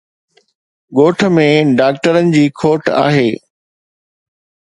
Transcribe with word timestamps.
ڳوٺ 0.95 1.17
۾ 1.35 1.45
ڊاڪٽرن 1.79 2.31
جي 2.35 2.43
کوٽ 2.61 2.83
آهي 3.05 3.29